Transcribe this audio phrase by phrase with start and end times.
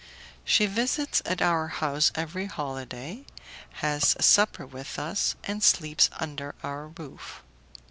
[0.43, 3.23] She visits at our house every holiday,
[3.85, 7.43] has supper with us, and sleeps under our roof.